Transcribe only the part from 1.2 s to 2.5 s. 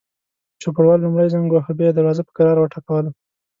زنګ وواهه، بیا یې دروازه په